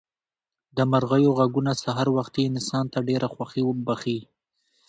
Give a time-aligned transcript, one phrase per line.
[0.77, 4.19] د مرغیو غږونه سهار وختي انسان ته ډېره خوښي بښي.